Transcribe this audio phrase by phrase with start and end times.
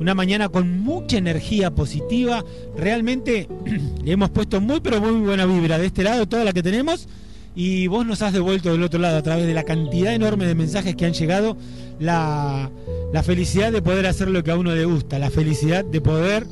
[0.00, 2.44] una mañana con mucha energía positiva.
[2.76, 3.48] Realmente
[4.04, 7.08] le hemos puesto muy pero muy buena vibra de este lado, toda la que tenemos.
[7.54, 10.54] Y vos nos has devuelto del otro lado a través de la cantidad enorme de
[10.54, 11.56] mensajes que han llegado,
[11.98, 12.70] la,
[13.12, 16.46] la felicidad de poder hacer lo que a uno le gusta, la felicidad de poder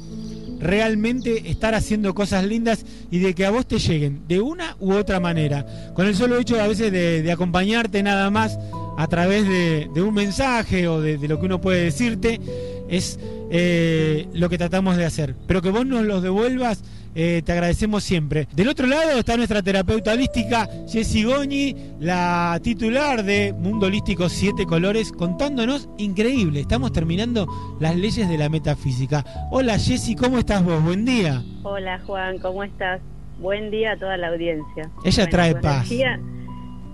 [0.59, 4.93] realmente estar haciendo cosas lindas y de que a vos te lleguen de una u
[4.93, 5.67] otra manera.
[5.95, 8.59] Con el solo hecho a veces de, acompañarte nada más
[8.97, 12.41] a través de, un mensaje o de, lo que uno puede decirte,
[12.89, 13.19] es
[13.51, 15.35] eh, lo que tratamos de hacer.
[15.47, 16.83] Pero que vos nos los devuelvas
[17.19, 18.47] eh, te agradecemos siempre.
[18.55, 24.67] Del otro lado está nuestra terapeuta holística, Jessy Goñi, la titular de Mundo Holístico Siete
[24.67, 26.61] Colores, contándonos increíble.
[26.61, 27.47] Estamos terminando
[27.81, 29.25] las leyes de la metafísica.
[29.51, 30.85] Hola Jessy, ¿cómo estás vos?
[30.85, 31.43] Buen día.
[31.63, 33.01] Hola Juan, ¿cómo estás?
[33.39, 34.91] Buen día a toda la audiencia.
[35.03, 35.89] Ella trae paz.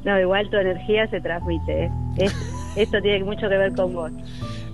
[0.05, 1.87] no, igual tu energía se transmite.
[1.87, 1.91] ¿eh?
[2.77, 4.13] esto tiene mucho que ver con vos.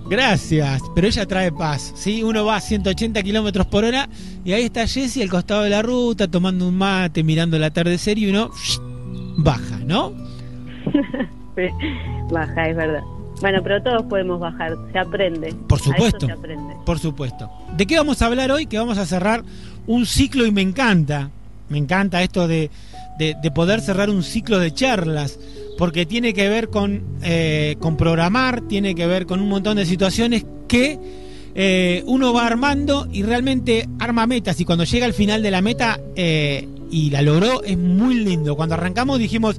[0.09, 2.23] Gracias, pero ella trae paz, ¿sí?
[2.23, 4.09] Uno va a 180 kilómetros por hora
[4.43, 8.17] y ahí está Jessie al costado de la ruta tomando un mate, mirando el atardecer
[8.17, 8.49] y uno
[9.37, 10.13] baja, ¿no?
[12.31, 13.03] baja, es verdad.
[13.39, 15.53] Bueno, pero todos podemos bajar, se aprende.
[15.67, 16.27] Por supuesto.
[16.85, 17.49] Por supuesto.
[17.77, 18.65] ¿De qué vamos a hablar hoy?
[18.65, 19.43] Que vamos a cerrar
[19.85, 21.29] un ciclo y me encanta,
[21.69, 22.71] me encanta esto de,
[23.19, 25.37] de poder cerrar un ciclo de charlas
[25.79, 29.85] porque tiene que ver con, eh, con programar, tiene que ver con un montón de
[29.85, 30.99] situaciones que
[31.55, 35.61] eh, uno va armando y realmente arma metas y cuando llega al final de la
[35.61, 38.57] meta eh, y la logró es muy lindo.
[38.57, 39.57] Cuando arrancamos dijimos,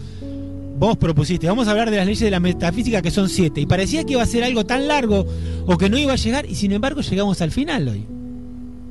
[0.79, 3.67] vos propusiste, vamos a hablar de las leyes de la metafísica que son siete y
[3.67, 5.25] parecía que iba a ser algo tan largo
[5.65, 8.05] o que no iba a llegar y sin embargo llegamos al final hoy.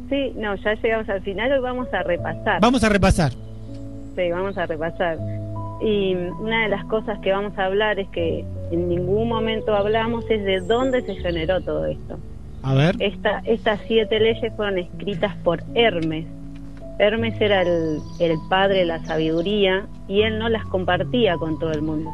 [0.09, 2.59] Sí, no, ya llegamos al final, hoy vamos a repasar.
[2.59, 3.33] Vamos a repasar.
[4.15, 5.38] Sí, vamos a repasar.
[5.81, 10.29] Y una de las cosas que vamos a hablar es que en ningún momento hablamos
[10.29, 12.17] es de dónde se generó todo esto.
[12.63, 12.95] A ver.
[12.99, 16.25] Esta, estas siete leyes fueron escritas por Hermes.
[16.99, 21.71] Hermes era el, el padre de la sabiduría y él no las compartía con todo
[21.71, 22.11] el mundo.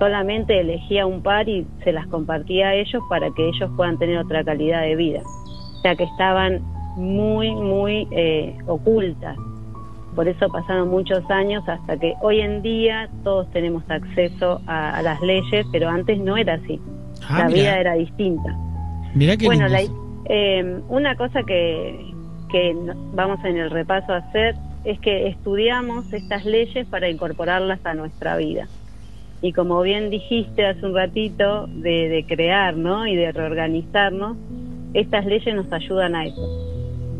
[0.00, 4.18] Solamente elegía un par y se las compartía a ellos para que ellos puedan tener
[4.18, 5.22] otra calidad de vida.
[5.22, 6.60] O sea que estaban
[6.96, 9.36] muy, muy eh, ocultas
[10.14, 15.20] por eso pasaron muchos años hasta que hoy en día todos tenemos acceso a, las
[15.20, 16.80] leyes, pero antes no era así.
[17.28, 18.56] Ah, la vida era distinta.
[19.14, 19.66] Mira qué bueno,
[20.30, 22.12] eh, una cosa que,
[22.50, 22.76] que
[23.14, 24.54] vamos en el repaso a hacer
[24.84, 28.68] es que estudiamos estas leyes para incorporarlas a nuestra vida.
[29.40, 33.06] Y como bien dijiste hace un ratito, de, de crear ¿no?
[33.06, 34.36] y de reorganizarnos,
[34.94, 36.67] estas leyes nos ayudan a eso.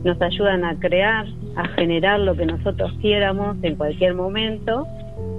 [0.04, 1.26] Nos ayudan a crear,
[1.56, 4.86] a generar lo que nosotros quieramos en cualquier momento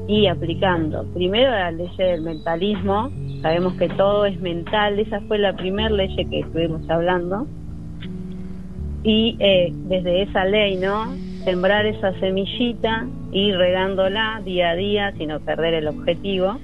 [0.08, 1.06] y aplicando.
[1.14, 3.12] Primero la ley del mentalismo,
[3.42, 7.46] sabemos que todo es mental, esa fue la primera ley que estuvimos hablando.
[9.04, 11.14] Y eh, desde esa ley, ¿no?
[11.46, 16.58] Sembrar esa semillita, ir regándola día a día sin perder el objetivo.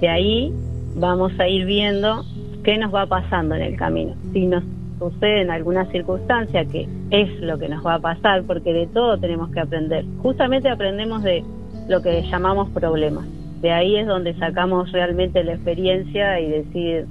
[0.00, 0.52] De ahí
[0.96, 2.24] vamos a ir viendo
[2.64, 4.14] qué nos va pasando en el camino.
[4.32, 4.64] Si nos
[5.10, 9.18] sucede en alguna circunstancia, que es lo que nos va a pasar, porque de todo
[9.18, 10.04] tenemos que aprender.
[10.22, 11.44] Justamente aprendemos de
[11.88, 13.26] lo que llamamos problemas.
[13.60, 17.06] De ahí es donde sacamos realmente la experiencia y decir,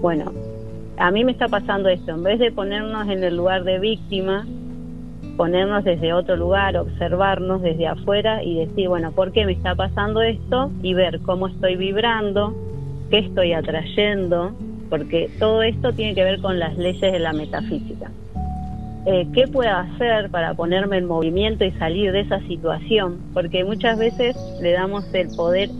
[0.00, 0.32] bueno,
[0.98, 4.46] a mí me está pasando esto, en vez de ponernos en el lugar de víctima,
[5.36, 10.22] ponernos desde otro lugar, observarnos desde afuera y decir, bueno, ¿por qué me está pasando
[10.22, 10.70] esto?
[10.82, 12.54] Y ver cómo estoy vibrando,
[13.10, 14.52] qué estoy atrayendo,
[14.88, 18.10] porque todo esto tiene que ver con las leyes de la metafísica.
[19.06, 23.20] Eh, ¿Qué puedo hacer para ponerme en movimiento y salir de esa situación?
[23.32, 25.70] Porque muchas veces le damos el poder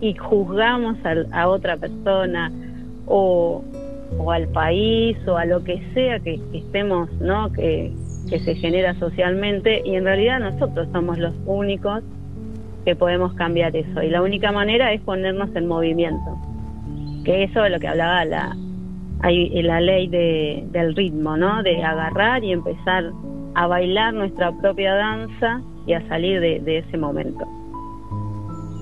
[0.00, 0.96] y juzgamos
[1.32, 2.50] a, otra persona
[3.06, 3.62] o,
[4.28, 7.52] al país o a lo que sea que, estemos, ¿no?
[7.52, 7.92] Que
[8.26, 12.02] se genera socialmente y en realidad nosotros somos los únicos
[12.84, 16.51] que podemos cambiar eso y la única manera es ponernos en movimiento
[17.24, 18.56] que eso es lo que hablaba la,
[19.22, 21.62] la ley de, del ritmo, ¿no?
[21.62, 23.12] De agarrar y empezar
[23.54, 27.46] a bailar nuestra propia danza y a salir de, ese momento.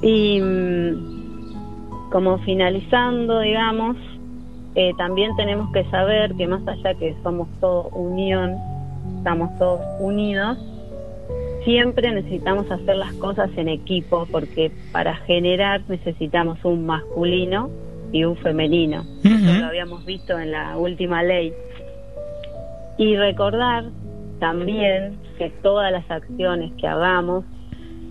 [0.03, 3.97] Y mm, como finalizando, digamos,
[4.75, 8.57] eh, también tenemos que saber que más allá que somos todos unión,
[9.19, 10.59] estamos todos unidos,
[11.65, 17.71] siempre necesitamos hacer las cosas en equipo porque para generar necesitamos un masculino
[18.13, 19.05] y un femenino.
[19.25, 21.53] Eso lo habíamos visto en la última ley.
[22.99, 23.85] Y recordar
[24.39, 27.45] también que todas las acciones que hagamos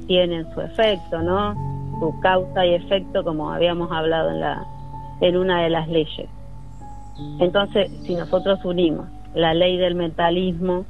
[0.08, 1.54] tienen su efecto, ¿no?
[2.00, 4.66] Su causa y efecto, como habíamos hablado en, la,
[5.22, 6.28] en una de las leyes.
[7.40, 10.86] Entonces, si nosotros unimos la ley del metalismo,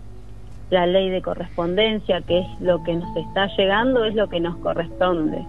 [0.70, 4.56] la ley de correspondencia, que es lo que nos está llegando, es lo que nos
[4.58, 5.44] corresponde,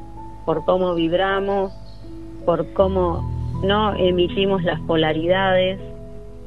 [0.47, 1.73] por cómo vibramos,
[2.47, 5.79] por cómo no emitimos las polaridades,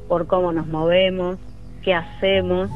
[0.08, 1.38] por cómo nos movemos,
[1.82, 2.70] qué hacemos,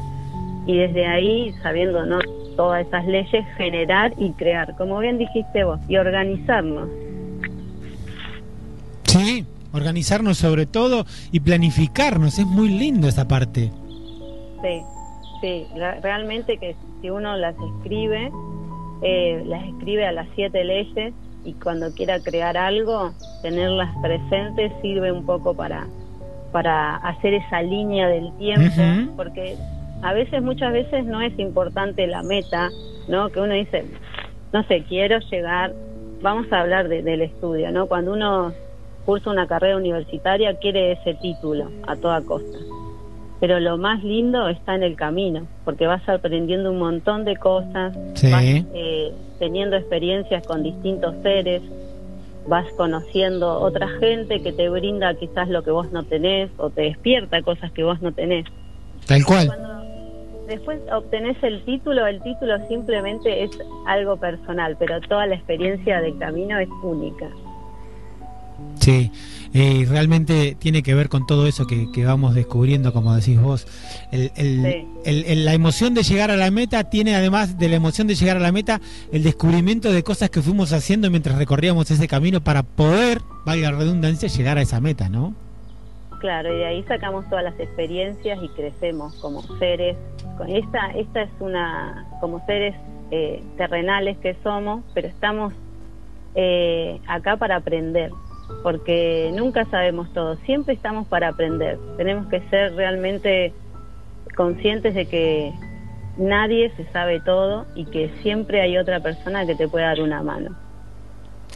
[0.65, 2.19] y desde ahí, sabiendo ¿no?
[2.55, 6.89] todas esas leyes, generar y crear, como bien dijiste vos, y organizarnos.
[9.03, 13.71] Sí, organizarnos sobre todo y planificarnos, es muy lindo esa parte.
[14.61, 14.81] Sí,
[15.41, 15.67] sí,
[16.01, 18.31] realmente que si uno las escribe,
[19.01, 21.13] eh, las escribe a las siete leyes
[21.43, 25.87] y cuando quiera crear algo, tenerlas presentes sirve un poco para,
[26.51, 29.55] para hacer esa línea del tiempo, porque
[30.01, 32.69] a veces, muchas veces no es importante la meta,
[33.07, 33.29] ¿no?
[33.29, 33.85] Que uno dice,
[34.53, 35.73] no sé, quiero llegar,
[36.21, 37.87] vamos a hablar del estudio, ¿no?
[37.87, 38.53] Cuando uno
[39.05, 42.57] cursa una carrera universitaria quiere ese título a toda costa.
[43.39, 47.95] Pero lo más lindo está en el camino, porque vas aprendiendo un montón de cosas,
[47.95, 51.61] vas eh, teniendo experiencias con distintos seres,
[52.47, 56.81] vas conociendo otra gente que te brinda quizás lo que vos no tenés o te
[56.81, 58.45] despierta cosas que vos no tenés.
[59.07, 59.49] Tal cual
[60.49, 63.51] después obtenés el título, el título simplemente es
[63.85, 67.29] algo personal, pero toda la experiencia del camino es única.
[68.79, 69.11] Sí,
[69.53, 73.67] eh, realmente tiene que ver con todo eso que, vamos descubriendo, como decís vos.
[74.11, 78.39] la emoción de llegar a la meta tiene, además de la emoción de llegar a
[78.39, 78.79] la meta,
[79.11, 83.77] el descubrimiento de cosas que fuimos haciendo mientras recorríamos ese camino para poder, valga la
[83.77, 85.33] redundancia, llegar a esa meta, ¿no?
[86.19, 89.95] Claro, y de ahí sacamos todas las experiencias y crecemos como seres.
[90.47, 92.75] Esta, esta es una, como seres
[93.11, 95.53] eh, terrenales que somos, pero estamos
[96.35, 98.11] eh, acá para aprender,
[98.63, 101.79] porque nunca sabemos todo, siempre estamos para aprender.
[101.97, 103.53] Tenemos que ser realmente
[104.35, 105.53] conscientes de que
[106.17, 110.21] nadie se sabe todo y que siempre hay otra persona que te puede dar una
[110.21, 110.55] mano.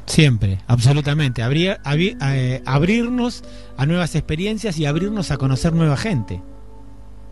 [0.06, 1.42] Siempre, absolutamente.
[1.42, 3.44] Eh, abrirnos
[3.78, 6.42] a nuevas experiencias y abrirnos a conocer nueva gente.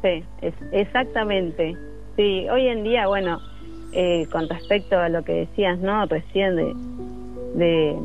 [0.01, 1.75] Sí, es, exactamente.
[2.15, 3.39] Sí, hoy en día, bueno,
[3.93, 6.05] eh, con respecto a lo que decías, ¿no?
[6.05, 6.73] Recién de,
[7.55, 7.95] de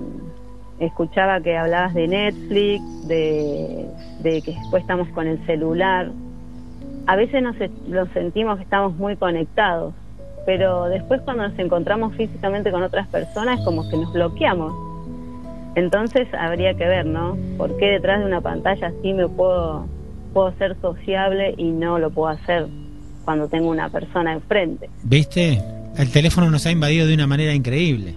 [0.80, 3.86] escuchaba que hablabas de Netflix, de,
[4.22, 6.10] que después estamos con el celular.
[7.06, 7.56] A veces nos,
[7.86, 9.94] nos sentimos que estamos muy conectados,
[10.44, 14.74] pero después cuando nos encontramos físicamente con otras personas es como que nos bloqueamos.
[15.76, 17.36] Entonces habría que ver, ¿no?
[17.58, 19.86] ¿Por qué detrás de una pantalla sí me puedo,
[20.32, 22.66] puedo ser sociable y no lo puedo hacer
[23.24, 24.88] cuando tengo una persona enfrente?
[25.02, 25.62] ¿Viste?
[25.98, 28.14] El teléfono nos ha invadido de una manera increíble.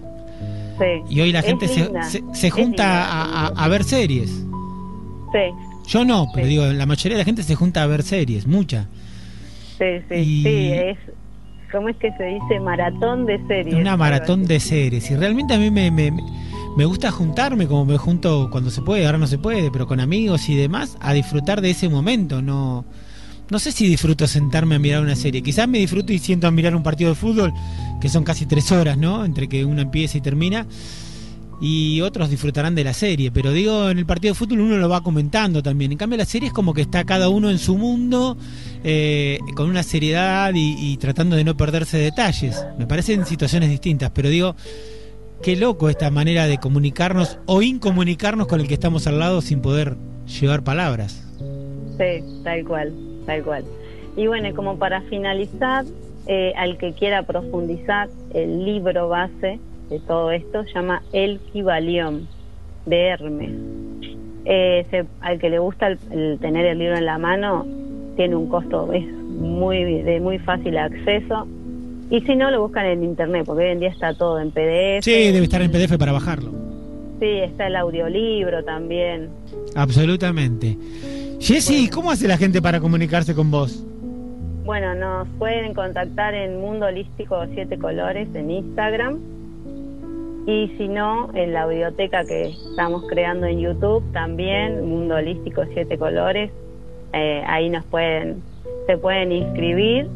[0.80, 1.14] Sí.
[1.14, 1.90] Y hoy la gente se,
[2.32, 4.30] se, junta a, ver series.
[4.30, 5.86] Sí.
[5.86, 8.86] Yo no, pero digo, la mayoría de la gente se junta a ver series, mucha.
[9.78, 10.98] Sí, sí, sí, es,
[11.70, 12.60] ¿cómo es que se dice?
[12.60, 13.74] Maratón de series.
[13.74, 15.10] Una maratón de series.
[15.10, 16.12] Y realmente a mí me, me,
[16.76, 20.00] me, gusta juntarme, como me junto cuando se puede, ahora no se puede, pero con
[20.00, 22.40] amigos y demás, a disfrutar de ese momento.
[22.40, 22.86] No,
[23.50, 25.42] no sé si disfruto sentarme a mirar una serie.
[25.42, 27.52] Quizás me disfruto y siento a mirar un partido de fútbol,
[28.00, 29.24] que son casi tres horas, ¿no?
[29.24, 30.66] Entre que uno empieza y termina
[31.60, 33.30] y otros disfrutarán de la serie.
[33.30, 35.92] Pero digo, en el partido de fútbol uno lo va comentando también.
[35.92, 38.36] En cambio, la serie es como que está cada uno en su mundo,
[38.82, 42.64] eh, con una seriedad y, tratando de no perderse detalles.
[42.78, 44.56] Me parecen situaciones distintas, pero digo,
[45.42, 49.60] qué loco esta manera de comunicarnos o incomunicarnos con el que estamos al lado sin
[49.60, 49.96] poder
[50.40, 51.22] llevar palabras.
[51.98, 52.94] Sí, tal cual,
[53.26, 53.64] tal cual.
[54.16, 55.84] Y bueno, como para finalizar,
[56.26, 59.58] eh, al que quiera profundizar, el libro base
[59.88, 62.28] de todo esto se llama El Kibalión
[62.86, 63.50] de Hermes.
[64.44, 67.66] Eh, al que le gusta el, tener el libro en la mano,
[68.16, 71.46] tiene un costo, es muy de muy fácil acceso.
[72.10, 75.04] Y si no, lo buscan en internet, porque hoy en día está todo en PDF.
[75.04, 76.50] Sí, debe estar en PDF para bajarlo.
[77.20, 79.28] Sí, está el audiolibro también.
[79.76, 80.76] Absolutamente.
[81.40, 83.82] Jessy, ¿cómo hace la gente para comunicarse con vos?
[84.64, 89.18] Bueno, nos pueden contactar en Mundo Holístico Siete Colores en Instagram
[90.46, 95.96] y si no, en la biblioteca que estamos creando en YouTube también, Mundo Holístico Siete
[95.98, 96.50] Colores,
[97.14, 98.42] eh, ahí nos pueden,
[98.86, 100.08] se pueden inscribir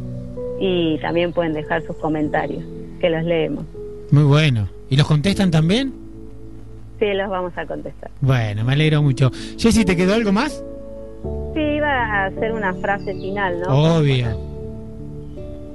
[0.60, 2.62] y también pueden dejar sus comentarios,
[3.00, 3.64] que los leemos.
[4.10, 4.68] Muy bueno.
[4.90, 5.92] ¿Y los contestan también?
[6.98, 8.10] Sí, los vamos a contestar.
[8.20, 9.30] Bueno, me alegro mucho.
[9.58, 10.62] Jessy, ¿te quedó algo más?
[11.84, 13.98] Iba a hacer una frase final, ¿no?
[13.98, 14.26] Obvio.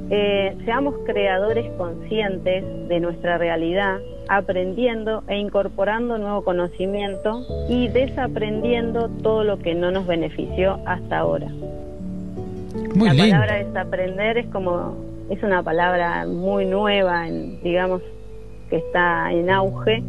[0.10, 9.44] Eh, seamos creadores conscientes de nuestra realidad aprendiendo e incorporando nuevo conocimiento y desaprendiendo todo
[9.44, 11.48] lo que no nos benefició hasta ahora.
[12.96, 14.98] la palabra desaprender es como,
[15.30, 18.02] es una palabra muy nueva, en, digamos,
[18.72, 20.02] que está en auge,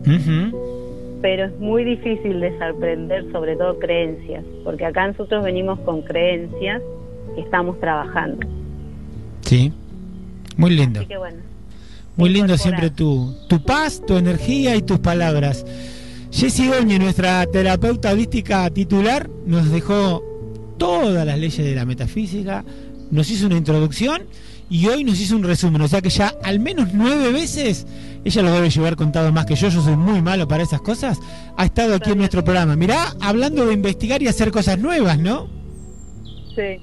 [1.21, 6.83] pero es muy difícil desaprender sobre todo creencias, porque acá nosotros venimos con creencias
[7.35, 8.47] que estamos trabajando.
[9.43, 9.73] Sí,
[10.57, 11.01] muy lindo.
[12.17, 15.65] muy lindo siempre tu, tu paz, tu energía y tus palabras.
[16.31, 20.23] Jessy Goñi, nuestra terapeuta holística titular, nos dejó
[20.79, 22.65] todas las leyes de la metafísica,
[23.11, 24.23] nos hizo una introducción
[24.71, 25.83] y hoy nos hizo un resumen.
[25.83, 27.87] O sea que ya al menos nueve veces,
[28.25, 31.19] ella lo debe llevar contado más que yo, yo soy muy malo para esas cosas,
[31.57, 32.77] ha estado aquí en nuestro programa.
[32.77, 35.49] Mirá, hablando de investigar y hacer cosas nuevas, ¿no?
[36.55, 36.79] Sí,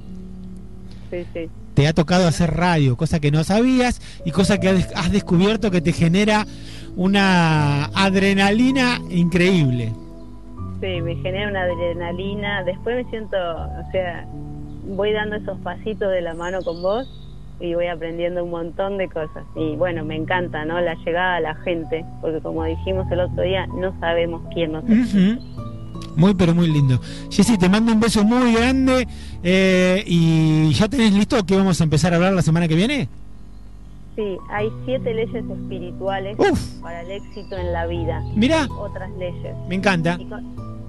[1.10, 1.50] sí, sí.
[1.74, 5.80] Te ha tocado hacer radio, cosa que no sabías y cosa que has descubierto que
[5.80, 6.46] te genera
[6.96, 9.94] una adrenalina increíble.
[10.82, 12.64] Sí, me genera una adrenalina.
[12.64, 14.28] Después me siento, o sea,
[14.88, 17.08] voy dando esos pasitos de la mano con vos
[17.60, 19.44] y voy aprendiendo un montón de cosas.
[19.56, 20.80] Y bueno, me encanta, ¿no?
[20.80, 24.84] La llegada a la gente, porque como dijimos el otro día, no sabemos quién nos
[24.84, 25.40] uh
[26.16, 27.00] Muy, pero muy lindo.
[27.30, 29.08] Jessy, te mando un beso muy grande
[29.44, 33.08] eh, y ya tenés listo que vamos a empezar a hablar la semana que viene.
[34.16, 36.38] Sí, hay siete leyes espirituales
[36.82, 38.24] para el éxito en la vida.
[38.36, 38.68] Mira.
[38.80, 39.56] Otras leyes.
[39.70, 40.18] Me encanta.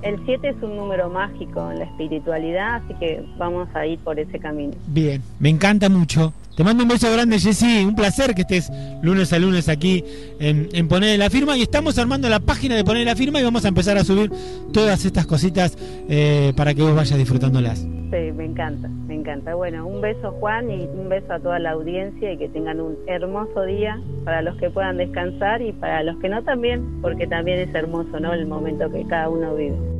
[0.02, 4.18] El 7 es un número mágico en la espiritualidad, así que vamos a ir por
[4.18, 4.74] ese camino.
[4.86, 6.32] Bien, me encanta mucho.
[6.58, 7.84] Te mando un beso grande, Jessy.
[7.84, 8.68] Un placer que estés
[9.00, 10.04] lunes a lunes aquí
[10.40, 11.56] en, Poner la Firma.
[11.56, 14.32] Y estamos armando la página de Poner la Firma y vamos a empezar a subir
[14.72, 17.78] todas estas cositas eh, para que vos vayas disfrutándolas.
[17.78, 19.54] Sí, me encanta, me encanta.
[19.54, 22.96] Bueno, un beso Juan y un beso a toda la audiencia y que tengan un
[23.06, 27.60] hermoso día para los que puedan descansar y para los que no también, porque también
[27.60, 28.34] es hermoso, ¿no?
[28.34, 29.97] El momento que cada uno vive.